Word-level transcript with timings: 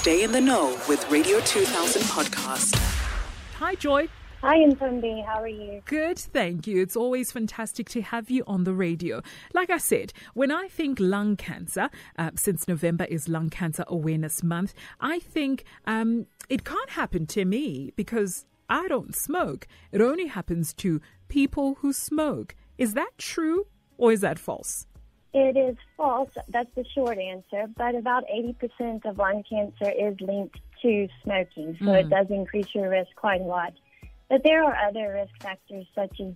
Stay 0.00 0.24
in 0.24 0.32
the 0.32 0.40
know 0.40 0.80
with 0.88 1.06
Radio 1.10 1.40
2000 1.40 2.00
podcast. 2.04 2.74
Hi, 3.58 3.74
Joy. 3.74 4.08
Hi, 4.40 4.56
Ntombi. 4.56 5.22
How 5.26 5.42
are 5.42 5.46
you? 5.46 5.82
Good, 5.84 6.18
thank 6.18 6.66
you. 6.66 6.80
It's 6.80 6.96
always 6.96 7.32
fantastic 7.32 7.86
to 7.90 8.00
have 8.00 8.30
you 8.30 8.42
on 8.46 8.64
the 8.64 8.72
radio. 8.72 9.20
Like 9.52 9.68
I 9.68 9.76
said, 9.76 10.14
when 10.32 10.50
I 10.50 10.68
think 10.68 10.98
lung 10.98 11.36
cancer, 11.36 11.90
uh, 12.18 12.30
since 12.34 12.66
November 12.66 13.04
is 13.04 13.28
Lung 13.28 13.50
Cancer 13.50 13.84
Awareness 13.88 14.42
Month, 14.42 14.72
I 15.02 15.18
think 15.18 15.64
um, 15.84 16.24
it 16.48 16.64
can't 16.64 16.88
happen 16.88 17.26
to 17.26 17.44
me 17.44 17.92
because 17.94 18.46
I 18.70 18.88
don't 18.88 19.14
smoke. 19.14 19.66
It 19.92 20.00
only 20.00 20.28
happens 20.28 20.72
to 20.76 21.02
people 21.28 21.74
who 21.80 21.92
smoke. 21.92 22.56
Is 22.78 22.94
that 22.94 23.18
true 23.18 23.66
or 23.98 24.12
is 24.12 24.22
that 24.22 24.38
false? 24.38 24.86
It 25.32 25.56
is 25.56 25.76
false. 25.96 26.30
That's 26.48 26.70
the 26.74 26.84
short 26.94 27.18
answer. 27.18 27.66
But 27.76 27.94
about 27.94 28.24
80% 28.26 29.04
of 29.04 29.18
lung 29.18 29.44
cancer 29.48 29.90
is 29.90 30.20
linked 30.20 30.58
to 30.82 31.08
smoking. 31.22 31.76
So 31.78 31.86
mm. 31.86 32.00
it 32.00 32.10
does 32.10 32.26
increase 32.30 32.74
your 32.74 32.90
risk 32.90 33.14
quite 33.14 33.40
a 33.40 33.44
lot. 33.44 33.72
But 34.28 34.42
there 34.42 34.64
are 34.64 34.88
other 34.88 35.12
risk 35.12 35.42
factors 35.42 35.86
such 35.94 36.20
as 36.20 36.32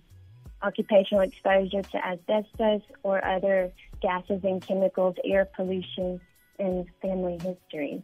occupational 0.61 1.21
exposure 1.21 1.81
to 1.81 2.05
asbestos 2.05 2.81
or 3.03 3.23
other 3.23 3.71
gases 4.01 4.41
and 4.43 4.65
chemicals, 4.65 5.15
air 5.23 5.45
pollution, 5.45 6.19
and 6.59 6.85
family 7.01 7.37
history. 7.41 8.03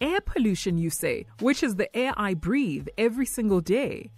Air 0.00 0.20
pollution, 0.20 0.76
you 0.78 0.90
say, 0.90 1.26
which 1.40 1.62
is 1.62 1.76
the 1.76 1.94
air 1.96 2.12
I 2.16 2.34
breathe 2.34 2.88
every 2.98 3.26
single 3.26 3.60
day. 3.60 4.10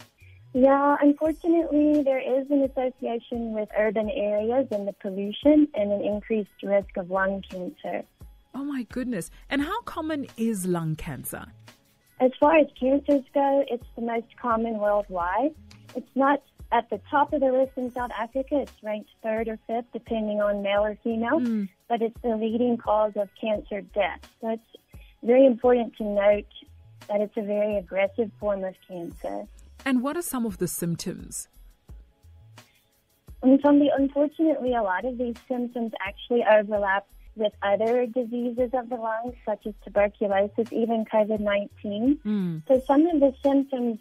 Yeah, 0.58 0.96
unfortunately, 1.00 2.02
there 2.02 2.18
is 2.18 2.50
an 2.50 2.64
association 2.64 3.52
with 3.52 3.68
urban 3.78 4.10
areas 4.10 4.66
and 4.72 4.88
the 4.88 4.92
pollution 4.92 5.68
and 5.72 5.92
an 5.92 6.02
increased 6.02 6.64
risk 6.64 6.96
of 6.96 7.12
lung 7.12 7.44
cancer. 7.48 8.02
Oh 8.56 8.64
my 8.64 8.82
goodness. 8.90 9.30
And 9.50 9.62
how 9.62 9.80
common 9.82 10.26
is 10.36 10.66
lung 10.66 10.96
cancer? 10.96 11.46
As 12.18 12.32
far 12.40 12.56
as 12.56 12.66
cancers 12.74 13.22
go, 13.32 13.64
it's 13.70 13.86
the 13.94 14.02
most 14.02 14.26
common 14.42 14.80
worldwide. 14.80 15.54
It's 15.94 16.10
not 16.16 16.42
at 16.72 16.90
the 16.90 17.00
top 17.08 17.32
of 17.32 17.40
the 17.40 17.52
list 17.52 17.74
in 17.76 17.92
South 17.92 18.10
Africa. 18.18 18.62
It's 18.62 18.82
ranked 18.82 19.10
third 19.22 19.46
or 19.46 19.60
fifth, 19.68 19.86
depending 19.92 20.40
on 20.40 20.62
male 20.62 20.84
or 20.84 20.98
female, 21.04 21.38
mm. 21.38 21.68
but 21.88 22.02
it's 22.02 22.20
the 22.20 22.34
leading 22.34 22.78
cause 22.78 23.12
of 23.14 23.28
cancer 23.40 23.80
death. 23.80 24.28
So 24.40 24.48
it's 24.48 25.00
very 25.22 25.46
important 25.46 25.96
to 25.98 26.02
note 26.02 26.50
that 27.08 27.20
it's 27.20 27.36
a 27.36 27.42
very 27.42 27.76
aggressive 27.76 28.32
form 28.40 28.64
of 28.64 28.74
cancer. 28.88 29.46
And 29.84 30.02
what 30.02 30.16
are 30.16 30.22
some 30.22 30.44
of 30.46 30.58
the 30.58 30.68
symptoms? 30.68 31.48
unfortunately, 33.42 34.74
a 34.74 34.82
lot 34.82 35.04
of 35.04 35.18
these 35.18 35.36
symptoms 35.46 35.92
actually 36.00 36.44
overlap 36.44 37.06
with 37.36 37.52
other 37.62 38.06
diseases 38.06 38.70
of 38.74 38.88
the 38.88 38.96
lungs, 38.96 39.34
such 39.46 39.66
as 39.66 39.74
tuberculosis, 39.84 40.72
even 40.72 41.04
COVID 41.04 41.40
19. 41.40 42.18
Mm. 42.24 42.62
So, 42.66 42.82
some 42.86 43.06
of 43.06 43.20
the 43.20 43.32
symptoms 43.42 43.98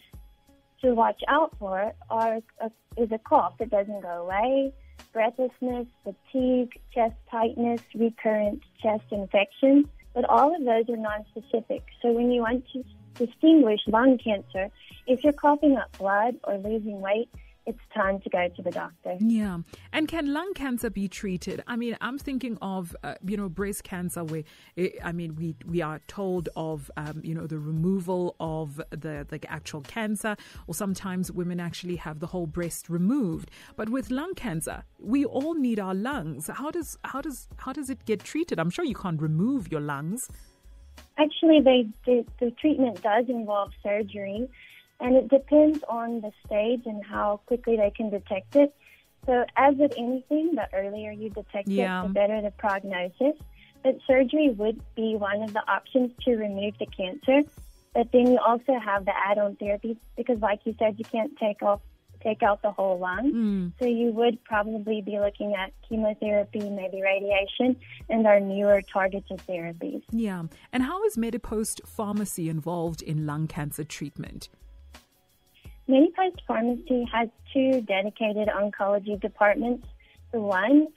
to 0.81 0.93
watch 0.93 1.21
out 1.27 1.55
for 1.59 1.93
are 2.09 2.39
a, 2.59 2.71
is 2.97 3.11
a 3.11 3.19
cough 3.19 3.57
that 3.59 3.69
doesn't 3.69 4.01
go 4.01 4.23
away, 4.23 4.73
breathlessness, 5.13 5.87
fatigue, 6.03 6.79
chest 6.93 7.15
tightness, 7.29 7.81
recurrent 7.95 8.61
chest 8.81 9.05
infections. 9.11 9.85
But 10.13 10.25
all 10.25 10.55
of 10.55 10.65
those 10.65 10.89
are 10.89 10.97
non-specific. 10.97 11.83
So 12.01 12.11
when 12.11 12.31
you 12.31 12.41
want 12.41 12.65
to 12.73 12.83
distinguish 13.17 13.81
lung 13.87 14.17
cancer, 14.17 14.69
if 15.05 15.23
you're 15.23 15.33
coughing 15.33 15.77
up 15.77 15.97
blood 15.97 16.35
or 16.43 16.57
losing 16.57 17.01
weight, 17.01 17.29
it's 17.65 17.79
time 17.93 18.21
to 18.21 18.29
go 18.29 18.47
to 18.47 18.61
the 18.61 18.71
doctor. 18.71 19.17
Yeah. 19.19 19.57
And 19.91 20.07
can 20.07 20.31
lung 20.31 20.53
cancer 20.53 20.89
be 20.89 21.09
treated? 21.09 21.61
I 21.67 21.75
mean, 21.75 21.97
I'm 21.99 22.17
thinking 22.17 22.57
of, 22.61 22.95
uh, 23.03 23.15
you 23.25 23.35
know, 23.35 23.49
breast 23.49 23.83
cancer 23.83 24.23
where, 24.23 24.43
it, 24.77 24.93
I 25.03 25.11
mean, 25.11 25.35
we, 25.35 25.57
we 25.65 25.81
are 25.81 25.99
told 26.07 26.47
of, 26.55 26.89
um, 26.95 27.19
you 27.25 27.35
know, 27.35 27.45
the 27.45 27.59
removal 27.59 28.37
of 28.39 28.77
the, 28.91 29.25
the 29.27 29.39
actual 29.49 29.81
cancer, 29.81 30.37
or 30.67 30.73
sometimes 30.73 31.29
women 31.29 31.59
actually 31.59 31.97
have 31.97 32.21
the 32.21 32.27
whole 32.27 32.47
breast 32.47 32.89
removed. 32.89 33.51
But 33.75 33.89
with 33.89 34.11
lung 34.11 34.33
cancer, 34.35 34.85
we 34.97 35.25
all 35.25 35.53
need 35.53 35.77
our 35.77 35.93
lungs. 35.93 36.47
How 36.47 36.71
does, 36.71 36.97
how 37.03 37.19
does, 37.19 37.49
how 37.57 37.73
does 37.73 37.89
it 37.89 38.05
get 38.05 38.23
treated? 38.23 38.61
I'm 38.61 38.69
sure 38.69 38.85
you 38.85 38.95
can't 38.95 39.21
remove 39.21 39.69
your 39.69 39.81
lungs. 39.81 40.29
Actually, 41.17 41.61
they, 41.61 41.87
the, 42.05 42.25
the 42.39 42.51
treatment 42.51 43.01
does 43.01 43.25
involve 43.27 43.71
surgery, 43.81 44.47
and 44.99 45.15
it 45.15 45.27
depends 45.29 45.83
on 45.89 46.21
the 46.21 46.31
stage 46.45 46.83
and 46.85 47.03
how 47.03 47.41
quickly 47.45 47.77
they 47.77 47.91
can 47.91 48.09
detect 48.09 48.55
it. 48.55 48.73
So, 49.25 49.45
as 49.55 49.75
with 49.75 49.93
anything, 49.97 50.55
the 50.55 50.67
earlier 50.73 51.11
you 51.11 51.29
detect 51.29 51.67
yeah. 51.67 52.03
it, 52.03 52.07
the 52.07 52.13
better 52.13 52.41
the 52.41 52.51
prognosis. 52.51 53.35
But 53.83 53.97
surgery 54.07 54.49
would 54.49 54.81
be 54.95 55.15
one 55.15 55.43
of 55.43 55.53
the 55.53 55.63
options 55.69 56.11
to 56.23 56.35
remove 56.35 56.75
the 56.79 56.87
cancer. 56.87 57.43
But 57.93 58.11
then 58.11 58.31
you 58.31 58.39
also 58.39 58.79
have 58.79 59.05
the 59.05 59.13
add-on 59.15 59.55
therapies 59.55 59.97
because, 60.15 60.39
like 60.39 60.59
you 60.65 60.75
said, 60.77 60.95
you 60.97 61.05
can't 61.05 61.35
take 61.37 61.63
off 61.63 61.81
take 62.27 62.43
out 62.43 62.61
the 62.61 62.71
whole 62.71 62.99
lung. 62.99 63.31
Mm. 63.33 63.71
So 63.79 63.85
you 63.85 64.11
would 64.11 64.43
probably 64.43 65.01
be 65.01 65.19
looking 65.19 65.53
at 65.55 65.71
chemotherapy, 65.87 66.69
maybe 66.69 67.01
radiation, 67.01 67.77
and 68.09 68.27
our 68.27 68.39
newer 68.39 68.81
targeted 68.81 69.41
therapies. 69.47 70.01
Yeah. 70.11 70.43
And 70.73 70.83
how 70.83 71.03
is 71.05 71.15
Medipost 71.15 71.87
Pharmacy 71.87 72.49
involved 72.49 73.01
in 73.01 73.25
lung 73.25 73.47
cancer 73.47 73.83
treatment? 73.83 74.49
Medipost 75.87 76.39
Pharmacy 76.45 77.07
has 77.13 77.29
two 77.53 77.81
dedicated 77.81 78.49
oncology 78.49 79.19
departments. 79.19 79.87
The 80.33 80.41
one 80.41 80.87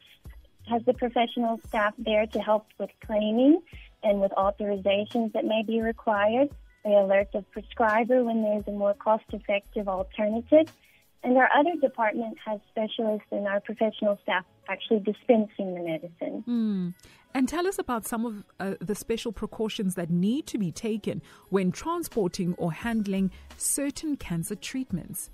has 0.69 0.83
the 0.85 0.95
professional 0.95 1.61
staff 1.69 1.95
there 1.99 2.27
to 2.27 2.39
help 2.41 2.67
with 2.79 2.91
claiming 3.07 3.61
and 4.03 4.21
with 4.21 4.33
authorizations 4.33 5.33
that 5.33 5.45
may 5.45 5.63
be 5.65 5.81
required. 5.81 6.49
They 6.85 6.95
alert 6.95 7.29
the 7.33 7.43
prescriber 7.43 8.25
when 8.25 8.43
there's 8.43 8.65
a 8.67 8.73
more 8.73 8.95
cost 8.95 9.25
effective 9.33 9.87
alternative. 9.87 10.73
And 11.23 11.37
our 11.37 11.49
other 11.55 11.75
department 11.81 12.39
has 12.47 12.61
specialists 12.71 13.27
and 13.31 13.47
our 13.47 13.61
professional 13.61 14.19
staff 14.23 14.45
actually 14.69 15.01
dispensing 15.01 15.75
the 15.75 15.81
medicine. 15.81 16.45
Mm. 16.49 16.95
And 17.35 17.49
tell 17.49 17.67
us 17.67 17.79
about 17.79 18.07
some 18.07 18.25
of 18.25 18.45
uh, 18.59 18.75
the 18.81 18.95
special 18.95 19.31
precautions 19.31 19.95
that 19.97 20.11
need 20.11 20.47
to 20.47 20.59
be 20.59 20.73
taken 20.73 21.23
when 21.51 21.73
transporting 21.73 22.55
or 22.55 22.73
handling 22.73 23.31
certain 23.57 24.17
cancer 24.17 24.55
treatments. 24.55 25.31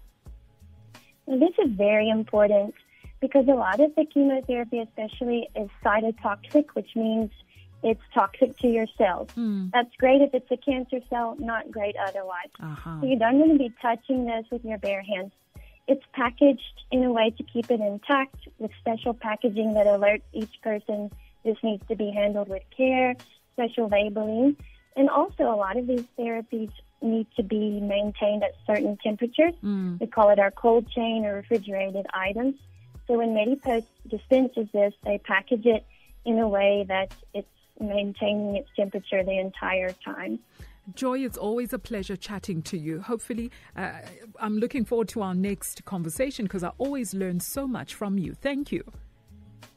Well, 1.26 1.38
this 1.38 1.54
is 1.64 1.72
very 1.76 2.08
important 2.08 2.74
because 3.20 3.47
a 3.48 3.54
lot 3.54 3.80
of 3.80 3.94
the 3.94 4.04
chemotherapy, 4.04 4.80
especially, 4.80 5.48
is 5.54 5.70
cytotoxic, 5.84 6.66
which 6.74 6.91
means 6.94 7.30
it's 7.82 8.00
toxic 8.12 8.58
to 8.58 8.68
your 8.68 8.86
cells. 8.98 9.28
Mm. 9.36 9.70
That's 9.72 9.94
great 9.98 10.20
if 10.20 10.34
it's 10.34 10.50
a 10.50 10.56
cancer 10.56 10.98
cell, 11.08 11.36
not 11.38 11.70
great 11.70 11.97
otherwise. 11.97 12.50
Uh-huh. 12.60 13.00
So 13.00 13.06
you 13.06 13.18
don't 13.18 13.38
want 13.38 13.53
to 13.53 13.58
be 13.58 13.72
touching 13.80 14.26
this 14.26 14.44
with 14.50 14.64
your 14.64 14.78
bare 14.78 15.03
hands. 15.03 15.32
It's 15.88 16.04
packaged 16.12 16.84
in 16.91 17.04
a 17.04 17.12
way 17.12 17.30
to 17.30 17.42
keep 17.42 17.70
it 17.70 17.80
intact 17.80 18.48
with 18.58 18.70
special 18.80 19.14
packaging 19.14 19.74
that 19.74 19.86
alerts 19.86 20.22
each 20.32 20.60
person 20.62 21.10
this 21.47 21.56
needs 21.62 21.86
to 21.86 21.94
be 21.94 22.10
handled 22.10 22.48
with 22.48 22.62
care, 22.76 23.14
special 23.52 23.88
labeling. 23.88 24.56
And 24.97 25.08
also, 25.08 25.44
a 25.44 25.54
lot 25.54 25.76
of 25.76 25.86
these 25.86 26.04
therapies 26.19 26.72
need 27.00 27.26
to 27.36 27.42
be 27.42 27.80
maintained 27.80 28.42
at 28.42 28.52
certain 28.66 28.98
temperatures. 29.02 29.54
Mm. 29.62 30.00
We 30.00 30.06
call 30.08 30.30
it 30.30 30.38
our 30.38 30.50
cold 30.50 30.91
chain 30.91 31.24
or 31.24 31.36
refrigerated 31.36 32.06
items. 32.12 32.56
So 33.06 33.18
when 33.18 33.28
Medipost 33.28 33.86
dispenses 34.08 34.66
this, 34.72 34.92
they 35.04 35.18
package 35.18 35.66
it 35.66 35.86
in 36.24 36.38
a 36.41 36.48
way 36.48 36.84
that 36.88 37.10
it's 37.32 37.47
maintaining 37.78 38.56
its 38.56 38.68
temperature 38.74 39.22
the 39.22 39.38
entire 39.38 39.94
time. 40.04 40.41
Joy, 40.94 41.24
it's 41.24 41.36
always 41.36 41.72
a 41.72 41.78
pleasure 41.78 42.16
chatting 42.16 42.62
to 42.62 42.78
you. 42.78 43.00
Hopefully, 43.00 43.50
uh, 43.76 43.92
I'm 44.38 44.58
looking 44.58 44.84
forward 44.84 45.08
to 45.08 45.22
our 45.22 45.34
next 45.34 45.84
conversation 45.84 46.44
because 46.44 46.62
I 46.62 46.70
always 46.78 47.12
learn 47.12 47.41
so 47.41 47.66
much 47.66 47.94
from 47.94 48.19
you. 48.19 48.34
Thank 48.34 48.70
you. 48.70 48.84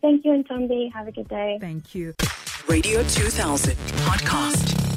Thank 0.02 0.24
you, 0.24 0.44
Ntombi. 0.44 0.92
Have 0.94 1.08
a 1.08 1.12
good 1.12 1.28
day. 1.28 1.58
Thank 1.60 1.96
you. 1.96 2.14
Radio 2.68 3.02
2000 3.04 3.76
podcast. 3.76 4.89